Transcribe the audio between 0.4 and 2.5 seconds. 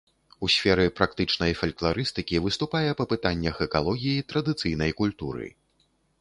У сферы практычнай фалькларыстыкі